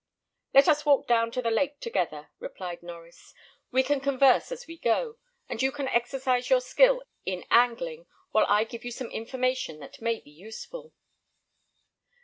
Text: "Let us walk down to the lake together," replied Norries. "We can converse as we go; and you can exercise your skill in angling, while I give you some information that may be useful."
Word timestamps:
"Let 0.55 0.67
us 0.67 0.83
walk 0.83 1.05
down 1.05 1.29
to 1.29 1.43
the 1.43 1.51
lake 1.51 1.79
together," 1.79 2.31
replied 2.39 2.81
Norries. 2.81 3.35
"We 3.69 3.83
can 3.83 3.99
converse 4.01 4.51
as 4.51 4.65
we 4.65 4.79
go; 4.79 5.17
and 5.47 5.61
you 5.61 5.71
can 5.71 5.87
exercise 5.89 6.49
your 6.49 6.59
skill 6.59 7.03
in 7.23 7.45
angling, 7.51 8.07
while 8.31 8.47
I 8.49 8.63
give 8.63 8.83
you 8.83 8.89
some 8.89 9.11
information 9.11 9.77
that 9.81 10.01
may 10.01 10.19
be 10.19 10.31
useful." 10.31 10.93